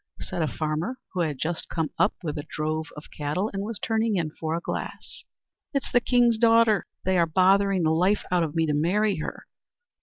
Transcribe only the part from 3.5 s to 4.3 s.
and was turning